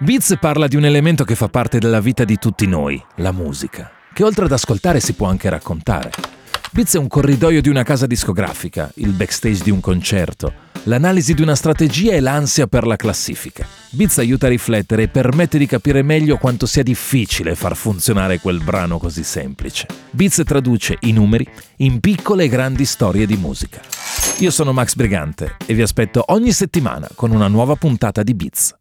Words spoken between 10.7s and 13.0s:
l'analisi di una strategia e l'ansia per la